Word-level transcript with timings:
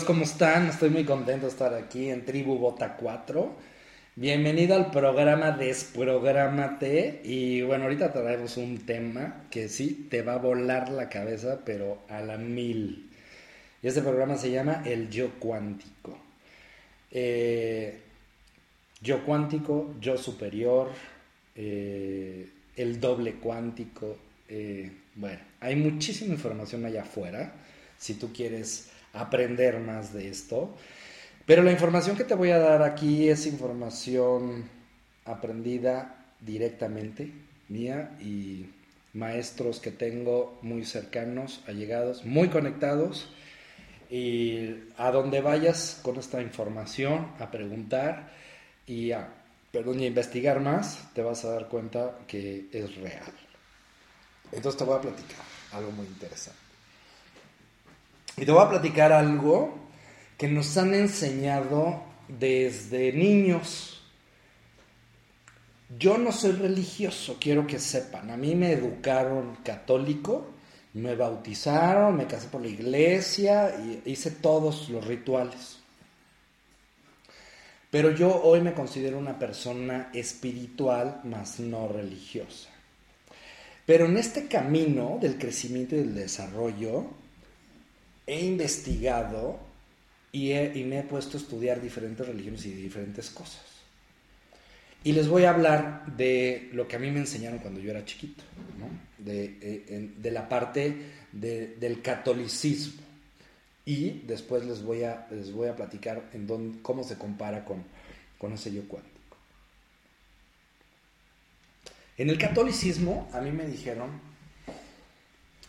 ¿cómo 0.00 0.24
están? 0.24 0.68
Estoy 0.68 0.88
muy 0.88 1.04
contento 1.04 1.44
de 1.44 1.52
estar 1.52 1.74
aquí 1.74 2.08
en 2.08 2.24
Tribu 2.24 2.56
Bota 2.56 2.96
4. 2.96 3.54
Bienvenido 4.16 4.74
al 4.74 4.90
programa 4.90 5.50
Desprográmate. 5.50 7.20
Y 7.24 7.60
bueno, 7.60 7.84
ahorita 7.84 8.10
traemos 8.10 8.56
un 8.56 8.86
tema 8.86 9.44
que 9.50 9.68
sí 9.68 10.08
te 10.10 10.22
va 10.22 10.34
a 10.34 10.38
volar 10.38 10.88
la 10.88 11.10
cabeza, 11.10 11.60
pero 11.66 11.98
a 12.08 12.22
la 12.22 12.38
mil. 12.38 13.10
Y 13.82 13.86
este 13.86 14.00
programa 14.00 14.38
se 14.38 14.50
llama 14.50 14.82
El 14.86 15.10
Yo 15.10 15.38
Cuántico. 15.38 16.18
Eh, 17.10 18.00
yo 19.02 19.26
cuántico, 19.26 19.94
yo 20.00 20.16
superior, 20.16 20.88
eh, 21.54 22.48
el 22.76 22.98
doble 22.98 23.34
cuántico. 23.34 24.16
Eh, 24.48 24.90
bueno, 25.16 25.40
hay 25.60 25.76
muchísima 25.76 26.32
información 26.32 26.82
allá 26.86 27.02
afuera. 27.02 27.52
Si 27.98 28.14
tú 28.14 28.32
quieres 28.32 28.91
aprender 29.12 29.78
más 29.80 30.12
de 30.12 30.28
esto. 30.28 30.74
Pero 31.46 31.62
la 31.62 31.72
información 31.72 32.16
que 32.16 32.24
te 32.24 32.34
voy 32.34 32.50
a 32.50 32.58
dar 32.58 32.82
aquí 32.82 33.28
es 33.28 33.46
información 33.46 34.68
aprendida 35.24 36.24
directamente 36.40 37.32
mía 37.68 38.16
y 38.20 38.66
maestros 39.12 39.80
que 39.80 39.90
tengo 39.90 40.58
muy 40.62 40.84
cercanos, 40.84 41.62
allegados, 41.66 42.24
muy 42.24 42.48
conectados. 42.48 43.28
Y 44.10 44.74
a 44.98 45.10
donde 45.10 45.40
vayas 45.40 45.98
con 46.02 46.16
esta 46.16 46.42
información, 46.42 47.28
a 47.38 47.50
preguntar 47.50 48.30
y 48.86 49.12
a, 49.12 49.32
perdón, 49.72 50.00
a 50.00 50.04
investigar 50.04 50.60
más, 50.60 51.12
te 51.14 51.22
vas 51.22 51.44
a 51.44 51.50
dar 51.50 51.68
cuenta 51.68 52.18
que 52.26 52.66
es 52.72 52.94
real. 52.96 53.32
Entonces 54.52 54.78
te 54.78 54.84
voy 54.84 54.98
a 54.98 55.00
platicar 55.00 55.44
algo 55.72 55.90
muy 55.92 56.06
interesante. 56.06 56.61
Y 58.36 58.44
te 58.44 58.52
voy 58.52 58.64
a 58.64 58.70
platicar 58.70 59.12
algo 59.12 59.78
que 60.38 60.48
nos 60.48 60.76
han 60.76 60.94
enseñado 60.94 62.02
desde 62.28 63.12
niños. 63.12 64.02
Yo 65.98 66.16
no 66.16 66.32
soy 66.32 66.52
religioso, 66.52 67.36
quiero 67.38 67.66
que 67.66 67.78
sepan. 67.78 68.30
A 68.30 68.36
mí 68.36 68.54
me 68.54 68.72
educaron 68.72 69.56
católico, 69.62 70.50
me 70.94 71.14
bautizaron, 71.14 72.16
me 72.16 72.26
casé 72.26 72.48
por 72.48 72.62
la 72.62 72.68
iglesia 72.68 73.74
y 73.76 74.10
hice 74.10 74.30
todos 74.30 74.88
los 74.88 75.06
rituales. 75.06 75.78
Pero 77.90 78.10
yo 78.10 78.42
hoy 78.42 78.62
me 78.62 78.72
considero 78.72 79.18
una 79.18 79.38
persona 79.38 80.08
espiritual, 80.14 81.20
más 81.24 81.60
no 81.60 81.88
religiosa. 81.88 82.70
Pero 83.84 84.06
en 84.06 84.16
este 84.16 84.46
camino 84.46 85.18
del 85.20 85.36
crecimiento 85.36 85.94
y 85.94 85.98
del 85.98 86.14
desarrollo, 86.14 87.10
he 88.26 88.40
investigado 88.40 89.58
y, 90.32 90.52
me 90.84 91.00
he 91.00 91.02
puesto 91.02 91.36
a 91.36 91.40
estudiar 91.40 91.80
diferentes 91.80 92.26
religiones 92.26 92.64
y 92.66 92.72
diferentes 92.72 93.30
cosas. 93.30 93.62
Y 95.04 95.12
les 95.12 95.28
voy 95.28 95.44
a 95.44 95.50
hablar 95.50 96.06
de 96.16 96.70
lo 96.72 96.86
que 96.86 96.96
a 96.96 96.98
mí 96.98 97.10
me 97.10 97.20
enseñaron 97.20 97.58
cuando 97.58 97.80
yo 97.80 97.90
era 97.90 98.04
chiquito, 98.04 98.42
de, 99.18 99.58
eh, 99.60 100.30
la 100.30 100.48
parte 100.48 100.96
del 101.32 102.00
catolicismo. 102.02 103.02
Y 103.84 104.20
después 104.26 104.64
les 104.64 104.82
voy 104.82 105.02
a, 105.02 105.26
les 105.30 105.52
voy 105.52 105.68
a 105.68 105.74
platicar 105.74 106.30
en 106.32 106.78
cómo 106.82 107.02
se 107.02 107.18
compara 107.18 107.64
con, 107.64 107.82
con 108.38 108.52
ese 108.52 108.70
cuántico. 108.82 109.12
En 112.16 112.30
el 112.30 112.38
catolicismo 112.38 113.28
a 113.32 113.40
mí 113.40 113.50
me 113.50 113.66
dijeron, 113.66 114.20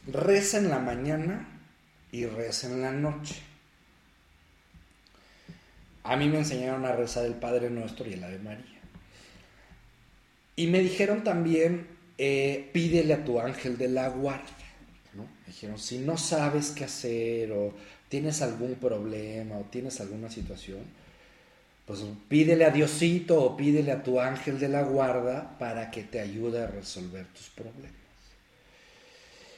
reza 0.06 0.60
en 0.60 0.70
la 0.70 0.80
mañana 0.80 1.53
y 2.14 2.28
reza 2.28 2.68
en 2.68 2.82
la 2.82 2.92
noche. 2.92 3.36
A 6.04 6.16
mí 6.16 6.30
me 6.30 6.38
enseñaron 6.38 6.86
a 6.86 6.94
rezar 6.94 7.26
el 7.26 7.34
Padre 7.34 7.72
Nuestro 7.72 8.08
y 8.08 8.14
el 8.14 8.24
Ave 8.24 8.38
María. 8.38 8.80
Y 10.56 10.68
me 10.68 10.80
dijeron 10.80 11.24
también, 11.24 11.88
eh, 12.20 12.70
pídele 12.72 13.16
a 13.16 13.26
tu 13.26 13.40
ángel 13.40 13.78
de 13.80 13.90
la 13.90 14.10
guardia. 14.10 14.48
Me 15.16 15.26
dijeron, 15.48 15.80
si 15.80 15.98
no 15.98 16.16
sabes 16.18 16.70
qué 16.70 16.84
hacer 16.84 17.52
o 17.52 17.74
tienes 18.10 18.44
algún 18.44 18.76
problema 18.76 19.58
o 19.58 19.64
tienes 19.64 20.00
alguna 20.00 20.30
situación, 20.30 20.82
pues 21.88 22.02
pídele 22.30 22.66
a 22.66 22.70
Diosito 22.70 23.42
o 23.42 23.58
pídele 23.58 23.92
a 23.92 24.04
tu 24.04 24.20
ángel 24.20 24.60
de 24.60 24.70
la 24.70 24.84
guarda 24.84 25.58
para 25.58 25.90
que 25.90 26.04
te 26.04 26.20
ayude 26.20 26.62
a 26.62 26.68
resolver 26.68 27.26
tus 27.28 27.50
problemas. 27.50 28.03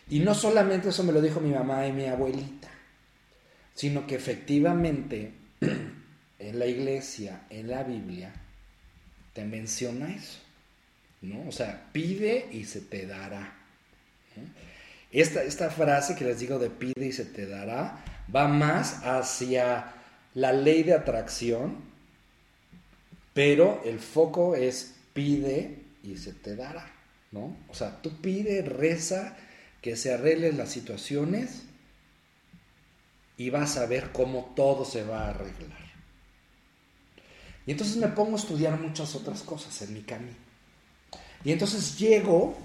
Y 0.09 0.19
no 0.19 0.35
solamente 0.35 0.89
eso 0.89 1.03
me 1.03 1.11
lo 1.11 1.21
dijo 1.21 1.39
mi 1.39 1.51
mamá 1.51 1.87
y 1.87 1.91
mi 1.91 2.05
abuelita, 2.05 2.69
sino 3.73 4.05
que 4.05 4.15
efectivamente 4.15 5.33
en 6.39 6.59
la 6.59 6.65
iglesia, 6.67 7.41
en 7.49 7.69
la 7.69 7.83
Biblia, 7.83 8.33
te 9.33 9.43
menciona 9.45 10.13
eso. 10.13 10.39
¿no? 11.21 11.47
O 11.47 11.51
sea, 11.51 11.89
pide 11.91 12.47
y 12.51 12.65
se 12.65 12.81
te 12.81 13.07
dará. 13.07 13.53
Esta, 15.11 15.43
esta 15.43 15.69
frase 15.69 16.15
que 16.15 16.25
les 16.25 16.39
digo 16.39 16.59
de 16.59 16.69
pide 16.69 17.07
y 17.07 17.11
se 17.11 17.25
te 17.25 17.47
dará 17.47 18.03
va 18.33 18.47
más 18.47 19.03
hacia 19.03 19.93
la 20.33 20.51
ley 20.51 20.83
de 20.83 20.93
atracción, 20.93 21.77
pero 23.33 23.81
el 23.85 23.99
foco 23.99 24.55
es 24.55 24.95
pide 25.13 25.79
y 26.03 26.17
se 26.17 26.33
te 26.33 26.55
dará. 26.55 26.91
¿no? 27.31 27.57
O 27.69 27.73
sea, 27.73 28.01
tú 28.01 28.21
pide, 28.21 28.61
reza 28.61 29.37
que 29.85 29.95
se 29.95 30.11
arreglen 30.11 30.57
las 30.57 30.71
situaciones 30.71 31.61
y 33.37 33.51
vas 33.51 33.77
a 33.77 33.85
ver 33.85 34.11
cómo 34.11 34.51
todo 34.55 34.83
se 34.83 35.03
va 35.03 35.25
a 35.25 35.29
arreglar. 35.29 35.77
Y 37.67 37.71
entonces 37.73 37.97
me 37.97 38.07
pongo 38.07 38.35
a 38.35 38.39
estudiar 38.39 38.79
muchas 38.79 39.13
otras 39.13 39.43
cosas 39.43 39.79
en 39.83 39.93
mi 39.93 40.01
camino. 40.01 40.37
Y 41.43 41.51
entonces 41.51 41.99
llego 41.99 42.57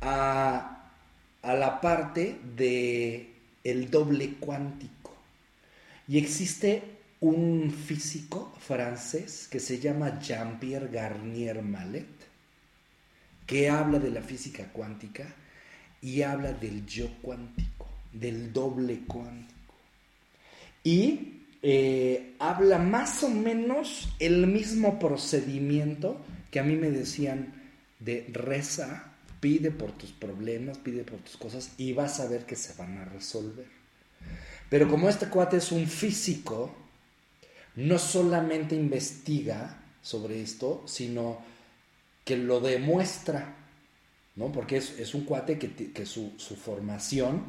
a, 0.00 0.88
a 1.42 1.54
la 1.54 1.78
parte 1.82 2.40
de 2.56 3.34
el 3.62 3.90
doble 3.90 4.36
cuántico. 4.36 5.14
Y 6.08 6.16
existe 6.16 7.00
un 7.20 7.70
físico 7.70 8.50
francés 8.60 9.46
que 9.46 9.60
se 9.60 9.78
llama 9.78 10.20
Jean-Pierre 10.20 10.88
Garnier 10.88 11.60
Mallet, 11.60 12.08
que 13.46 13.68
habla 13.68 13.98
de 13.98 14.10
la 14.10 14.22
física 14.22 14.72
cuántica 14.72 15.26
y 16.04 16.20
habla 16.20 16.52
del 16.52 16.84
yo 16.84 17.08
cuántico, 17.22 17.88
del 18.12 18.52
doble 18.52 19.00
cuántico. 19.06 19.74
Y 20.84 21.44
eh, 21.62 22.34
habla 22.38 22.78
más 22.78 23.22
o 23.22 23.30
menos 23.30 24.10
el 24.18 24.46
mismo 24.46 24.98
procedimiento 24.98 26.20
que 26.50 26.60
a 26.60 26.62
mí 26.62 26.76
me 26.76 26.90
decían 26.90 27.54
de 28.00 28.28
reza, 28.30 29.14
pide 29.40 29.70
por 29.70 29.92
tus 29.92 30.12
problemas, 30.12 30.76
pide 30.76 31.04
por 31.04 31.20
tus 31.20 31.38
cosas 31.38 31.72
y 31.78 31.94
vas 31.94 32.20
a 32.20 32.28
ver 32.28 32.44
que 32.44 32.54
se 32.56 32.74
van 32.74 32.98
a 32.98 33.06
resolver. 33.06 33.66
Pero 34.68 34.90
como 34.90 35.08
este 35.08 35.28
cuate 35.30 35.56
es 35.56 35.72
un 35.72 35.86
físico, 35.86 36.74
no 37.76 37.98
solamente 37.98 38.74
investiga 38.74 39.82
sobre 40.02 40.42
esto, 40.42 40.82
sino 40.86 41.38
que 42.26 42.36
lo 42.36 42.60
demuestra 42.60 43.63
¿no? 44.36 44.50
Porque 44.52 44.76
es, 44.76 45.14
un 45.14 45.24
cuate 45.24 45.58
que, 45.58 46.06
su, 46.06 46.32
formación, 46.38 47.42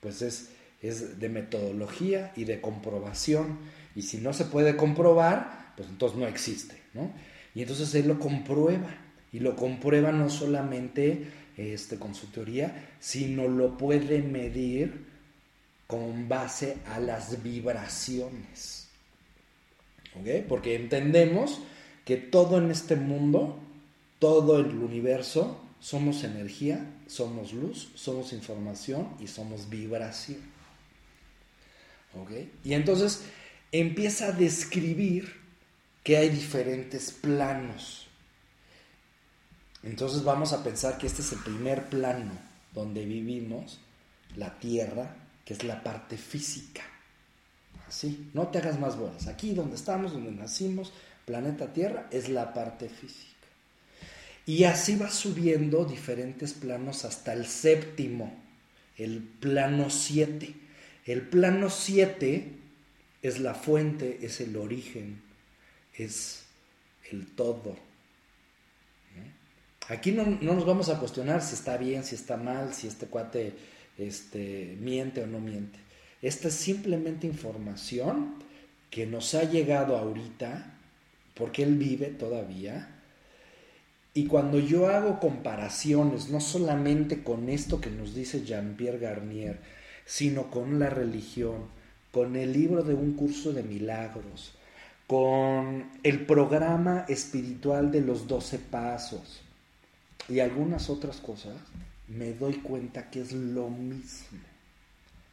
pues 0.00 0.22
es, 0.22 0.50
es 0.80 1.20
de 1.20 1.28
metodología 1.28 2.32
y 2.36 2.44
de 2.44 2.60
comprobación. 2.60 3.58
Y 3.94 4.02
si 4.02 4.18
no 4.18 4.32
se 4.32 4.46
puede 4.46 4.76
comprobar, 4.76 5.72
pues 5.76 5.88
entonces 5.88 6.18
no 6.18 6.26
existe, 6.26 6.76
¿no? 6.94 7.12
Y 7.54 7.62
entonces 7.62 7.94
él 7.94 8.08
lo 8.08 8.18
comprueba. 8.18 8.88
Y 9.32 9.40
lo 9.40 9.56
comprueba 9.56 10.12
no 10.12 10.28
solamente 10.28 11.26
este, 11.56 11.98
con 11.98 12.14
su 12.14 12.26
teoría, 12.28 12.90
sino 13.00 13.48
lo 13.48 13.78
puede 13.78 14.20
medir 14.22 15.06
con 15.86 16.28
base 16.28 16.78
a 16.86 17.00
las 17.00 17.42
vibraciones. 17.42 18.88
¿Ok? 20.18 20.46
Porque 20.48 20.74
entendemos 20.74 21.60
que 22.04 22.16
todo 22.16 22.58
en 22.58 22.70
este 22.70 22.96
mundo, 22.96 23.58
todo 24.18 24.58
el 24.58 24.66
universo, 24.66 25.60
somos 25.82 26.22
energía, 26.22 26.86
somos 27.08 27.52
luz, 27.52 27.90
somos 27.96 28.32
información 28.32 29.08
y 29.18 29.26
somos 29.26 29.68
vibración. 29.68 30.40
¿Ok? 32.14 32.30
Y 32.62 32.74
entonces 32.74 33.24
empieza 33.72 34.28
a 34.28 34.32
describir 34.32 35.34
que 36.04 36.16
hay 36.16 36.28
diferentes 36.28 37.10
planos. 37.10 38.06
Entonces 39.82 40.22
vamos 40.22 40.52
a 40.52 40.62
pensar 40.62 40.98
que 40.98 41.08
este 41.08 41.22
es 41.22 41.32
el 41.32 41.40
primer 41.40 41.88
plano 41.88 42.30
donde 42.72 43.04
vivimos, 43.04 43.80
la 44.36 44.60
Tierra, 44.60 45.16
que 45.44 45.54
es 45.54 45.64
la 45.64 45.82
parte 45.82 46.16
física. 46.16 46.82
Así, 47.88 48.30
no 48.34 48.46
te 48.48 48.58
hagas 48.58 48.78
más 48.78 48.96
bolas. 48.96 49.26
Aquí 49.26 49.52
donde 49.52 49.74
estamos, 49.74 50.12
donde 50.12 50.30
nacimos, 50.30 50.92
planeta 51.26 51.72
Tierra, 51.72 52.06
es 52.12 52.28
la 52.28 52.54
parte 52.54 52.88
física. 52.88 53.31
Y 54.46 54.64
así 54.64 54.96
va 54.96 55.10
subiendo 55.10 55.84
diferentes 55.84 56.52
planos 56.52 57.04
hasta 57.04 57.32
el 57.32 57.46
séptimo, 57.46 58.34
el 58.96 59.22
plano 59.22 59.88
7. 59.90 60.54
El 61.06 61.22
plano 61.22 61.70
7 61.70 62.50
es 63.22 63.38
la 63.40 63.54
fuente, 63.54 64.18
es 64.22 64.40
el 64.40 64.56
origen, 64.56 65.22
es 65.94 66.44
el 67.10 67.26
todo. 67.26 67.76
Aquí 69.88 70.12
no, 70.12 70.24
nos 70.24 70.64
vamos 70.64 70.88
a 70.88 70.98
cuestionar 70.98 71.42
si 71.42 71.54
está 71.54 71.76
bien, 71.76 72.04
si 72.04 72.14
está 72.14 72.36
mal, 72.36 72.72
si 72.72 72.86
este 72.86 73.06
cuate 73.06 73.52
este, 73.98 74.76
miente 74.80 75.22
o 75.22 75.26
no 75.26 75.40
miente. 75.40 75.78
Esta 76.20 76.48
es 76.48 76.54
simplemente 76.54 77.26
información 77.26 78.34
que 78.90 79.06
nos 79.06 79.34
ha 79.34 79.42
llegado 79.44 79.96
ahorita, 79.96 80.78
porque 81.34 81.64
él 81.64 81.76
vive 81.76 82.06
todavía. 82.06 83.01
Y 84.14 84.26
cuando 84.26 84.58
yo 84.58 84.88
hago 84.88 85.20
comparaciones, 85.20 86.28
no 86.28 86.40
solamente 86.40 87.22
con 87.22 87.48
esto 87.48 87.80
que 87.80 87.90
nos 87.90 88.14
dice 88.14 88.44
Jean-Pierre 88.44 88.98
Garnier, 88.98 89.58
sino 90.04 90.50
con 90.50 90.78
la 90.78 90.90
religión, 90.90 91.68
con 92.10 92.36
el 92.36 92.52
libro 92.52 92.82
de 92.82 92.92
un 92.94 93.14
curso 93.14 93.54
de 93.54 93.62
milagros, 93.62 94.52
con 95.06 95.90
el 96.02 96.26
programa 96.26 97.06
espiritual 97.08 97.90
de 97.90 98.02
los 98.02 98.28
doce 98.28 98.58
pasos 98.58 99.40
y 100.28 100.40
algunas 100.40 100.90
otras 100.90 101.16
cosas, 101.16 101.54
me 102.08 102.34
doy 102.34 102.54
cuenta 102.56 103.08
que 103.10 103.22
es 103.22 103.32
lo 103.32 103.70
mismo. 103.70 104.38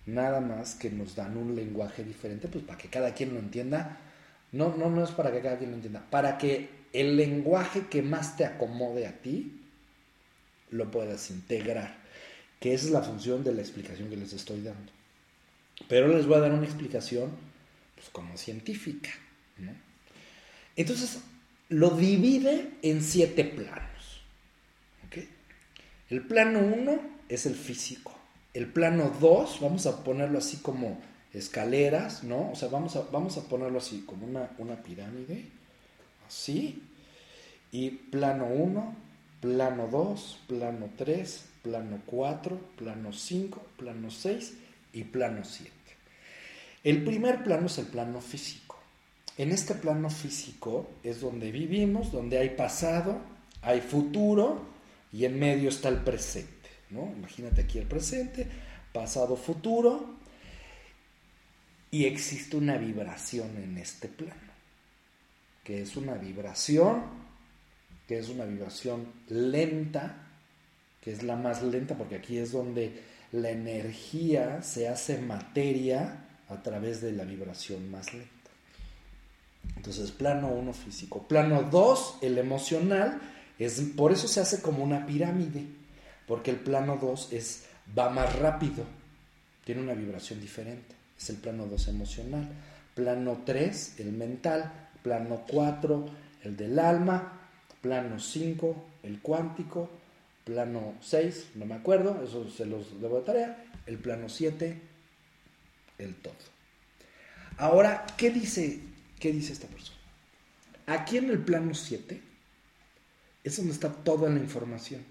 Nada 0.06 0.40
más 0.40 0.76
que 0.76 0.90
nos 0.90 1.16
dan 1.16 1.38
un 1.38 1.56
lenguaje 1.56 2.04
diferente, 2.04 2.48
pues 2.48 2.64
para 2.64 2.78
que 2.78 2.88
cada 2.88 3.14
quien 3.14 3.34
lo 3.34 3.40
entienda. 3.40 3.98
No, 4.52 4.76
no, 4.76 4.90
no 4.90 5.04
es 5.04 5.12
para 5.12 5.32
que 5.32 5.42
cada 5.42 5.58
quien 5.58 5.72
lo 5.72 5.76
entienda, 5.76 6.04
para 6.10 6.38
que 6.38 6.79
el 6.94 7.18
lenguaje 7.18 7.88
que 7.90 8.02
más 8.02 8.38
te 8.38 8.46
acomode 8.46 9.08
a 9.08 9.22
ti 9.22 9.60
lo 10.72 10.92
puedas 10.92 11.30
integrar, 11.32 11.98
que 12.60 12.74
esa 12.74 12.86
es 12.86 12.92
la 12.92 13.02
función 13.02 13.44
de 13.44 13.54
la 13.54 13.62
explicación 13.62 14.10
que 14.10 14.18
les 14.18 14.34
estoy 14.34 14.62
dando. 14.62 14.92
Pero 15.88 16.08
les 16.08 16.26
voy 16.26 16.38
a 16.38 16.42
dar 16.42 16.52
una 16.52 16.66
explicación 16.66 17.32
pues, 17.96 18.10
como 18.10 18.38
científica. 18.38 19.10
Entonces, 20.76 21.20
lo 21.70 21.92
divide 21.92 22.72
en 22.82 23.04
siete 23.04 23.44
planos. 23.44 23.90
El 26.10 26.24
plano 26.24 26.60
1 26.60 27.00
es 27.30 27.46
el 27.46 27.54
físico. 27.54 28.18
El 28.56 28.68
plano 28.68 29.12
2, 29.20 29.60
vamos 29.62 29.86
a 29.86 30.04
ponerlo 30.04 30.40
así 30.40 30.58
como 30.58 31.00
escaleras, 31.34 32.24
¿no? 32.24 32.50
O 32.52 32.56
sea, 32.56 32.70
vamos 32.70 32.96
a, 32.96 33.02
vamos 33.12 33.38
a 33.38 33.44
ponerlo 33.44 33.78
así, 33.78 34.04
como 34.08 34.26
una, 34.26 34.50
una 34.58 34.82
pirámide, 34.82 35.46
así. 36.30 36.82
Y 37.72 37.90
plano 37.90 38.46
1, 38.46 38.96
plano 39.42 39.88
2, 39.88 40.40
plano 40.48 40.90
3, 40.98 41.46
plano 41.62 42.02
4, 42.06 42.60
plano 42.78 43.12
5, 43.12 43.62
plano 43.78 44.10
6 44.10 44.54
y 44.94 45.04
plano 45.04 45.44
7. 45.44 45.72
El 46.86 47.04
primer 47.04 47.44
plano 47.44 47.68
es 47.68 47.78
el 47.78 47.88
plano 47.88 48.22
físico. 48.22 48.80
En 49.38 49.52
este 49.52 49.76
plano 49.76 50.10
físico 50.10 50.90
es 51.04 51.22
donde 51.22 51.52
vivimos, 51.52 52.12
donde 52.12 52.38
hay 52.38 52.52
pasado, 52.52 53.20
hay 53.62 53.82
futuro 53.82 54.62
y 55.12 55.26
en 55.26 55.38
medio 55.38 55.70
está 55.70 55.90
el 55.90 55.98
presente. 55.98 56.70
¿no? 56.90 57.12
Imagínate 57.18 57.62
aquí 57.62 57.78
el 57.78 57.86
presente, 57.86 58.48
pasado, 58.94 59.36
futuro 59.36 60.20
y 61.92 62.06
existe 62.06 62.58
una 62.58 62.78
vibración 62.78 63.58
en 63.58 63.78
este 63.78 64.08
plano, 64.08 64.49
que 65.70 65.84
es 65.84 65.98
una 65.98 66.16
vibración, 66.16 67.04
que 68.08 68.18
es 68.18 68.30
una 68.30 68.44
vibración 68.46 69.06
lenta, 69.28 70.16
que 71.00 71.12
es 71.12 71.22
la 71.22 71.36
más 71.36 71.62
lenta 71.62 71.96
porque 71.96 72.16
aquí 72.16 72.40
es 72.40 72.54
donde 72.54 73.00
la 73.34 73.52
energía 73.52 74.64
se 74.64 74.88
hace 74.88 75.20
materia 75.20 76.26
a 76.48 76.64
través 76.64 77.02
de 77.02 77.12
la 77.12 77.24
vibración 77.24 77.92
más 77.92 78.12
lenta. 78.16 78.32
Entonces, 79.76 80.10
plano 80.10 80.48
1 80.48 80.74
físico. 80.74 81.28
Plano 81.28 81.62
2, 81.62 82.18
el 82.24 82.40
emocional, 82.40 83.22
es, 83.60 83.80
por 83.96 84.12
eso 84.12 84.28
se 84.28 84.40
hace 84.40 84.64
como 84.64 84.84
una 84.84 85.06
pirámide, 85.06 85.68
porque 86.26 86.50
el 86.50 86.58
plano 86.58 86.98
2 87.00 87.32
es, 87.32 87.66
va 87.96 88.10
más 88.10 88.36
rápido, 88.38 88.86
tiene 89.64 89.84
una 89.84 89.94
vibración 89.94 90.42
diferente. 90.42 90.96
Es 91.16 91.30
el 91.30 91.36
plano 91.36 91.68
2 91.68 91.90
emocional. 91.90 92.50
Plano 92.96 93.44
3, 93.46 94.00
el 94.00 94.14
mental. 94.14 94.89
Plano 95.04 95.44
4, 95.48 96.06
el 96.44 96.58
del 96.58 96.80
alma. 96.80 97.34
Plano 97.82 98.20
5, 98.20 98.86
el 99.04 99.20
cuántico. 99.20 99.90
Plano 100.44 100.96
6, 101.02 101.52
no 101.56 101.66
me 101.66 101.76
acuerdo, 101.76 102.24
eso 102.24 102.50
se 102.50 102.66
los 102.66 103.00
debo 103.02 103.20
de 103.20 103.26
tarea. 103.26 103.66
El 103.86 103.98
plano 103.98 104.30
7, 104.30 104.80
el 106.00 106.16
todo. 106.16 106.34
Ahora, 107.58 108.06
¿qué 108.18 108.32
dice, 108.32 108.80
qué 109.20 109.32
dice 109.32 109.54
esta 109.54 109.68
persona? 109.68 109.98
Aquí 110.88 111.18
en 111.18 111.30
el 111.30 111.40
plano 111.40 111.74
7 111.74 112.20
es 113.44 113.58
donde 113.58 113.74
está 113.74 113.90
toda 113.90 114.30
la 114.30 114.40
información. 114.40 115.04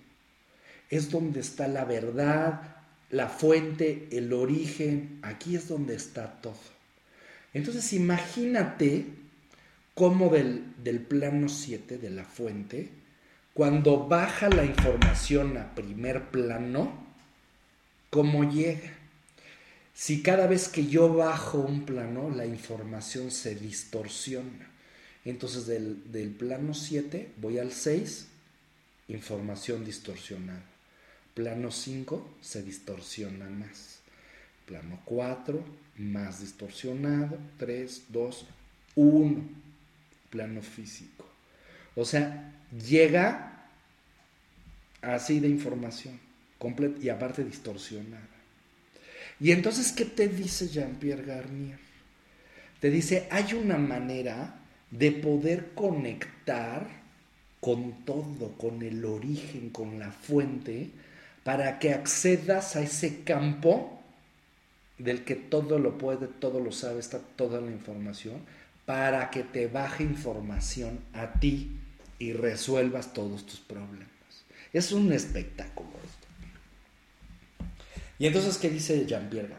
Es 0.91 1.11
donde 1.11 1.41
está 1.41 1.69
la 1.69 1.85
verdad, 1.85 2.77
la 3.11 3.29
fuente, 3.29 4.09
el 4.11 4.33
origen. 4.33 5.21
Aquí 5.23 5.55
es 5.55 5.69
donde 5.69 5.95
está 5.95 6.41
todo. 6.41 6.59
Entonces 7.55 7.93
imagínate 7.93 9.07
cómo 9.99 10.29
del, 10.29 10.75
del 10.85 11.01
plano 11.01 11.49
7, 11.49 11.99
de 11.99 12.11
la 12.11 12.25
fuente, 12.25 12.89
cuando 13.53 14.07
baja 14.07 14.49
la 14.49 14.65
información 14.65 15.57
a 15.57 15.75
primer 15.75 16.27
plano, 16.27 17.05
cómo 18.09 18.49
llega. 18.49 18.93
Si 19.95 20.23
cada 20.23 20.47
vez 20.47 20.69
que 20.69 20.87
yo 20.87 21.13
bajo 21.13 21.59
un 21.59 21.85
plano, 21.85 22.31
la 22.31 22.47
información 22.47 23.33
se 23.33 23.57
distorsiona. 23.57 24.71
Entonces 25.25 25.67
del, 25.67 26.13
del 26.13 26.31
plano 26.31 26.75
7 26.75 27.33
voy 27.39 27.59
al 27.59 27.73
6, 27.73 28.29
información 29.09 29.85
distorsionada. 29.85 30.63
Plano 31.35 31.73
5 31.73 32.37
se 32.41 32.63
distorsiona 32.63 33.51
más. 33.51 33.99
Plano 34.65 35.01
4 35.07 35.61
más 35.97 36.41
distorsionado. 36.41 37.37
3, 37.59 38.03
2, 38.11 38.47
1. 38.95 39.68
Plano 40.31 40.63
físico. 40.63 41.27
O 41.95 42.05
sea, 42.05 42.53
llega 42.87 43.67
así 45.03 45.41
de 45.41 45.49
información 45.49 46.19
completa 46.59 46.99
y 47.01 47.09
aparte 47.09 47.45
distorsionada. 47.45 48.27
Y 49.41 49.53
entonces, 49.53 49.93
¿qué 49.93 50.05
te 50.05 50.29
dice 50.29 50.69
Jean-Pierre 50.69 51.25
Garnier? 51.25 51.79
Te 52.81 52.91
dice, 52.91 53.27
hay 53.31 53.55
una 53.55 53.79
manera 53.79 54.59
de 54.91 55.13
poder 55.13 55.71
conectar 55.75 56.87
con 57.61 58.05
todo, 58.05 58.57
con 58.57 58.83
el 58.83 59.05
origen, 59.05 59.71
con 59.71 59.99
la 59.99 60.11
fuente, 60.13 60.91
para 61.45 61.79
que 61.79 61.93
accedas 61.93 62.77
a 62.77 62.83
ese 62.83 63.23
campo 63.23 64.01
del 64.99 65.25
que 65.25 65.35
todo 65.35 65.79
lo 65.79 65.99
puede, 65.99 66.27
todo 66.27 66.61
lo 66.61 66.73
sabe, 66.73 67.01
está 67.01 67.19
toda 67.19 67.61
la 67.61 67.71
información, 67.71 68.41
para 68.89 69.29
que 69.29 69.43
te 69.43 69.67
baje 69.67 70.03
información 70.03 71.01
a 71.13 71.35
ti 71.35 71.77
y 72.19 72.33
resuelvas 72.33 73.13
todos 73.13 73.45
tus 73.45 73.61
problemas. 73.61 74.09
Es 74.73 74.93
un 74.93 75.13
espectáculo 75.13 75.91
esto. 76.07 76.27
Y 78.19 78.27
entonces, 78.29 78.57
¿qué 78.57 78.71
dice 78.71 79.05
Jean-Pierre 79.05 79.53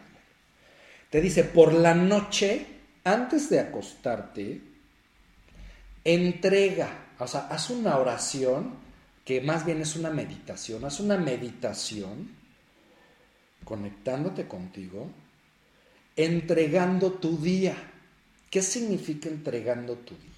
Te 1.12 1.22
dice, 1.22 1.44
por 1.44 1.74
la 1.74 1.94
noche, 1.94 2.66
antes 3.04 3.52
de 3.52 3.60
acostarte, 3.60 4.62
entrega, 6.04 6.90
o 7.20 7.28
sea, 7.28 7.42
haz 7.52 7.70
una 7.70 7.98
oración 8.00 8.74
que 9.24 9.42
más 9.42 9.64
bien 9.64 9.80
es 9.80 9.96
una 9.96 10.10
meditación, 10.10 10.84
haz 10.86 11.00
una 11.02 11.18
meditación 11.18 12.32
conectándote 13.64 14.48
contigo, 14.48 15.08
entregando 16.16 17.12
tu 17.12 17.38
día. 17.38 17.76
¿Qué 18.50 18.62
significa 18.62 19.30
entregando 19.30 19.96
tu 19.96 20.16
día? 20.16 20.30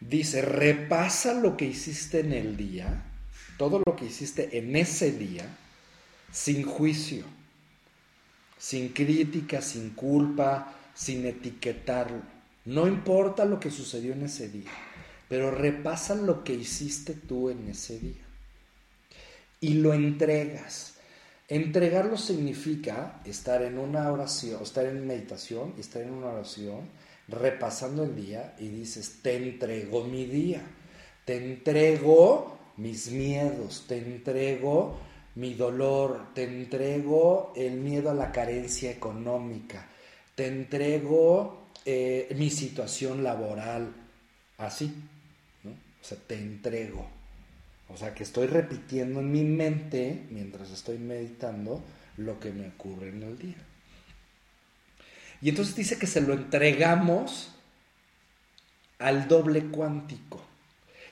Dice, 0.00 0.42
repasa 0.42 1.34
lo 1.34 1.56
que 1.56 1.66
hiciste 1.66 2.20
en 2.20 2.32
el 2.32 2.56
día, 2.56 3.04
todo 3.56 3.80
lo 3.84 3.96
que 3.96 4.06
hiciste 4.06 4.58
en 4.58 4.74
ese 4.76 5.12
día, 5.12 5.46
sin 6.32 6.64
juicio, 6.64 7.24
sin 8.58 8.88
crítica, 8.88 9.62
sin 9.62 9.90
culpa, 9.90 10.74
sin 10.94 11.24
etiquetarlo. 11.26 12.22
No 12.64 12.86
importa 12.86 13.44
lo 13.44 13.58
que 13.60 13.70
sucedió 13.70 14.12
en 14.12 14.22
ese 14.22 14.48
día, 14.48 14.70
pero 15.28 15.50
repasa 15.50 16.14
lo 16.14 16.44
que 16.44 16.54
hiciste 16.54 17.14
tú 17.14 17.50
en 17.50 17.68
ese 17.68 17.98
día 17.98 18.22
y 19.60 19.74
lo 19.74 19.94
entregas. 19.94 20.94
Entregarlo 21.48 22.16
significa 22.16 23.20
estar 23.24 23.62
en 23.62 23.78
una 23.78 24.10
oración, 24.10 24.62
estar 24.62 24.86
en 24.86 25.06
meditación, 25.06 25.74
estar 25.78 26.02
en 26.02 26.10
una 26.10 26.28
oración, 26.28 26.80
repasando 27.28 28.04
el 28.04 28.16
día 28.16 28.54
y 28.58 28.68
dices, 28.68 29.20
te 29.22 29.36
entrego 29.36 30.04
mi 30.04 30.26
día, 30.26 30.62
te 31.24 31.36
entrego 31.36 32.58
mis 32.76 33.10
miedos, 33.10 33.84
te 33.86 33.98
entrego 33.98 34.98
mi 35.34 35.54
dolor, 35.54 36.34
te 36.34 36.44
entrego 36.44 37.52
el 37.56 37.74
miedo 37.74 38.10
a 38.10 38.14
la 38.14 38.32
carencia 38.32 38.90
económica, 38.90 39.86
te 40.34 40.46
entrego 40.46 41.68
eh, 41.84 42.34
mi 42.36 42.50
situación 42.50 43.24
laboral, 43.24 43.92
así, 44.58 44.94
¿no? 45.64 45.70
O 45.70 46.04
sea, 46.04 46.18
te 46.26 46.34
entrego. 46.34 47.06
O 47.88 47.96
sea, 47.96 48.14
que 48.14 48.22
estoy 48.22 48.46
repitiendo 48.46 49.20
en 49.20 49.30
mi 49.30 49.44
mente, 49.44 50.26
mientras 50.30 50.70
estoy 50.70 50.98
meditando, 50.98 51.82
lo 52.16 52.38
que 52.40 52.50
me 52.52 52.68
ocurre 52.68 53.08
en 53.08 53.22
el 53.22 53.38
día. 53.38 53.56
Y 55.42 55.48
entonces 55.48 55.74
dice 55.74 55.98
que 55.98 56.06
se 56.06 56.20
lo 56.20 56.34
entregamos 56.34 57.50
al 58.98 59.26
doble 59.26 59.66
cuántico. 59.66 60.40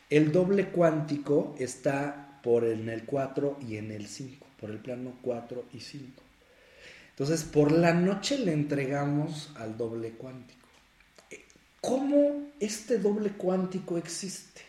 El 0.08 0.30
doble 0.30 0.68
cuántico 0.68 1.56
está 1.58 2.40
por 2.42 2.64
en 2.64 2.88
el 2.88 3.04
4 3.04 3.58
y 3.68 3.76
en 3.76 3.90
el 3.90 4.06
5, 4.06 4.46
por 4.60 4.70
el 4.70 4.78
plano 4.78 5.14
4 5.22 5.64
y 5.74 5.80
5. 5.80 6.22
Entonces, 7.10 7.44
por 7.44 7.72
la 7.72 7.92
noche 7.92 8.38
le 8.38 8.52
entregamos 8.52 9.50
al 9.56 9.76
doble 9.76 10.12
cuántico. 10.12 10.60
¿Cómo 11.80 12.50
este 12.60 12.98
doble 12.98 13.30
cuántico 13.30 13.98
existe? 13.98 14.62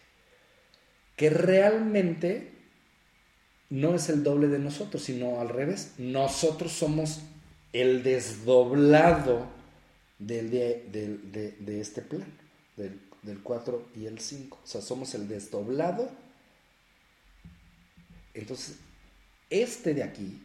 Que 1.16 1.30
realmente 1.30 2.52
no 3.70 3.96
es 3.96 4.10
el 4.10 4.24
doble 4.24 4.48
de 4.48 4.60
nosotros, 4.60 5.04
sino 5.04 5.40
al 5.40 5.50
revés. 5.50 5.94
Nosotros 5.98 6.72
somos 6.72 7.22
el 7.74 8.04
desdoblado 8.04 9.48
del, 10.20 10.52
de, 10.52 11.56
de, 11.60 11.82
este 11.82 12.02
plano, 12.02 12.26
del, 12.78 13.00
del 13.22 13.40
4 13.42 13.90
y 13.96 14.06
el 14.06 14.20
5. 14.20 14.60
O 14.64 14.68
sea, 14.68 14.82
somos 14.82 15.14
el 15.16 15.28
desdoblado. 15.28 16.10
Entonces, 18.34 18.78
este 19.50 19.94
de 19.94 20.04
aquí, 20.04 20.42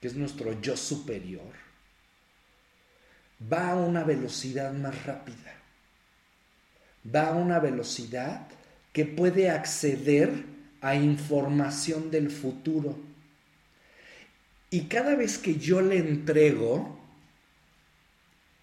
que 0.00 0.08
es 0.08 0.14
nuestro 0.14 0.60
yo 0.60 0.76
superior, 0.76 1.52
va 3.40 3.72
a 3.72 3.76
una 3.76 4.04
velocidad 4.04 4.72
más 4.72 5.04
rápida. 5.04 5.54
Va 7.14 7.28
a 7.28 7.34
una 7.34 7.58
velocidad 7.58 8.48
que 8.92 9.04
puede 9.04 9.50
acceder 9.50 10.44
a 10.80 10.94
información 10.94 12.10
del 12.10 12.30
futuro. 12.30 12.98
Y 14.70 14.82
cada 14.82 15.14
vez 15.14 15.38
que 15.38 15.56
yo 15.56 15.80
le 15.80 15.98
entrego 15.98 16.98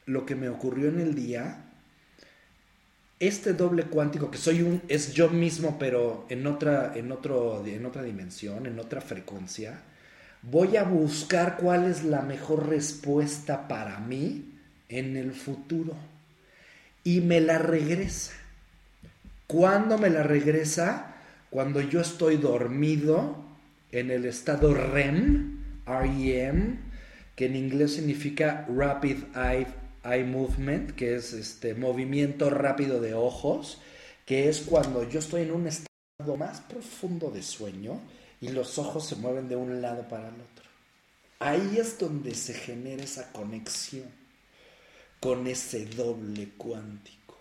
lo 0.06 0.26
que 0.26 0.36
me 0.36 0.50
ocurrió 0.50 0.90
en 0.90 1.00
el 1.00 1.16
día, 1.16 1.66
este 3.20 3.54
doble 3.54 3.84
cuántico 3.84 4.30
que 4.30 4.38
soy 4.38 4.62
un 4.62 4.82
es 4.88 5.14
yo 5.14 5.30
mismo 5.30 5.80
pero 5.80 6.26
en 6.30 6.46
otra 6.48 6.92
en 6.96 7.12
otro 7.12 7.66
en 7.66 7.86
otra 7.86 8.04
dimensión, 8.04 8.66
en 8.66 8.78
otra 8.78 9.02
frecuencia, 9.02 9.82
voy 10.44 10.78
a 10.78 10.84
buscar 10.84 11.58
cuál 11.58 11.86
es 11.90 12.04
la 12.04 12.22
mejor 12.22 12.70
respuesta 12.70 13.68
para 13.68 14.00
mí 14.00 14.54
en 14.90 15.18
el 15.18 15.32
futuro 15.32 15.96
y 17.04 17.22
me 17.22 17.40
la 17.40 17.58
regresa. 17.58 18.34
¿Cuándo 19.48 19.98
me 19.98 20.10
la 20.10 20.24
regresa? 20.24 21.16
Cuando 21.50 21.80
yo 21.80 22.02
estoy 22.02 22.38
dormido 22.38 23.38
en 23.92 24.12
el 24.12 24.26
estado 24.26 24.74
REM, 24.74 25.55
REM, 25.86 26.80
que 27.36 27.46
en 27.46 27.56
inglés 27.56 27.96
significa 27.96 28.66
Rapid 28.70 29.18
Eye, 29.36 30.24
Movement, 30.24 30.92
que 30.92 31.16
es 31.16 31.34
este 31.34 31.74
movimiento 31.74 32.50
rápido 32.50 33.02
de 33.02 33.14
ojos, 33.14 33.82
que 34.26 34.50
es 34.50 34.62
cuando 34.62 35.08
yo 35.10 35.20
estoy 35.20 35.44
en 35.44 35.52
un 35.52 35.68
estado 35.68 36.38
más 36.38 36.62
profundo 36.62 37.32
de 37.32 37.42
sueño 37.42 38.00
y 38.40 38.50
los 38.50 38.78
ojos 38.78 39.06
se 39.08 39.16
mueven 39.16 39.50
de 39.50 39.56
un 39.56 39.82
lado 39.82 40.08
para 40.08 40.28
el 40.28 40.36
otro. 40.36 40.66
Ahí 41.40 41.78
es 41.80 41.98
donde 42.00 42.34
se 42.34 42.54
genera 42.54 43.04
esa 43.04 43.32
conexión 43.32 44.06
con 45.20 45.48
ese 45.48 45.86
doble 45.86 46.50
cuántico, 46.58 47.38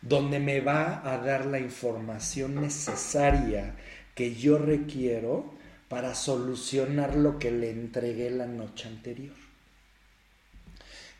donde 0.00 0.38
me 0.38 0.60
va 0.60 1.02
a 1.04 1.18
dar 1.18 1.46
la 1.46 1.58
información 1.58 2.60
necesaria 2.60 3.74
que 4.14 4.34
yo 4.34 4.58
requiero 4.58 5.55
para 5.88 6.14
solucionar 6.14 7.16
lo 7.16 7.38
que 7.38 7.50
le 7.50 7.70
entregué 7.70 8.30
la 8.30 8.46
noche 8.46 8.88
anterior. 8.88 9.36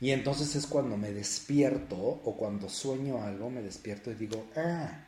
Y 0.00 0.11
entonces 0.11 0.54
es 0.56 0.66
cuando 0.66 0.96
me 0.96 1.12
despierto 1.12 1.96
o 1.96 2.37
cuando 2.37 2.68
sueño 2.68 3.23
algo, 3.23 3.49
me 3.49 3.62
despierto 3.62 4.11
y 4.11 4.14
digo, 4.14 4.46
ah, 4.56 5.06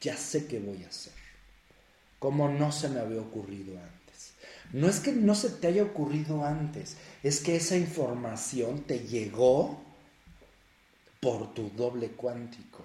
ya 0.00 0.16
sé 0.16 0.46
qué 0.46 0.58
voy 0.58 0.84
a 0.84 0.88
hacer. 0.88 1.12
Como 2.18 2.48
no 2.48 2.72
se 2.72 2.88
me 2.88 3.00
había 3.00 3.20
ocurrido 3.20 3.76
antes. 3.78 4.32
No 4.72 4.88
es 4.88 5.00
que 5.00 5.12
no 5.12 5.34
se 5.34 5.50
te 5.50 5.66
haya 5.66 5.82
ocurrido 5.82 6.44
antes, 6.44 6.96
es 7.22 7.40
que 7.40 7.56
esa 7.56 7.76
información 7.76 8.82
te 8.82 9.00
llegó 9.00 9.80
por 11.20 11.52
tu 11.54 11.70
doble 11.70 12.08
cuántico. 12.08 12.84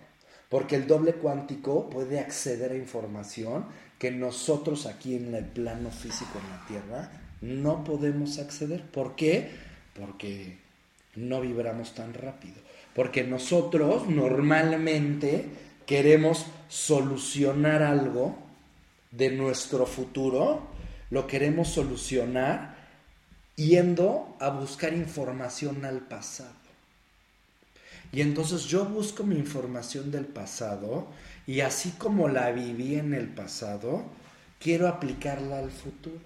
Porque 0.49 0.75
el 0.75 0.85
doble 0.85 1.13
cuántico 1.13 1.89
puede 1.89 2.19
acceder 2.19 2.73
a 2.73 2.75
información 2.75 3.65
que 4.01 4.09
nosotros 4.09 4.87
aquí 4.87 5.13
en 5.13 5.35
el 5.35 5.45
plano 5.45 5.91
físico 5.91 6.41
en 6.43 6.49
la 6.49 6.65
Tierra 6.65 7.11
no 7.39 7.83
podemos 7.83 8.39
acceder. 8.39 8.81
¿Por 8.81 9.15
qué? 9.15 9.51
Porque 9.93 10.57
no 11.15 11.39
vibramos 11.39 11.93
tan 11.93 12.15
rápido. 12.15 12.55
Porque 12.95 13.23
nosotros 13.23 14.07
normalmente 14.09 15.45
queremos 15.85 16.47
solucionar 16.67 17.83
algo 17.83 18.39
de 19.11 19.29
nuestro 19.29 19.85
futuro, 19.85 20.65
lo 21.11 21.27
queremos 21.27 21.67
solucionar 21.67 22.77
yendo 23.55 24.35
a 24.39 24.49
buscar 24.49 24.95
información 24.95 25.85
al 25.85 25.99
pasado. 25.99 26.60
Y 28.13 28.21
entonces 28.21 28.65
yo 28.65 28.85
busco 28.85 29.23
mi 29.23 29.35
información 29.37 30.11
del 30.11 30.25
pasado 30.25 31.07
y 31.47 31.61
así 31.61 31.91
como 31.91 32.27
la 32.27 32.51
viví 32.51 32.95
en 32.95 33.13
el 33.13 33.27
pasado, 33.27 34.03
quiero 34.59 34.87
aplicarla 34.87 35.59
al 35.59 35.71
futuro. 35.71 36.19